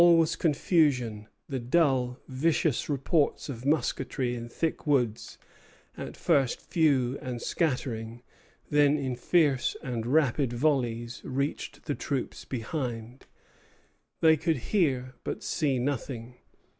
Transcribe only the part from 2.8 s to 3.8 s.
reports of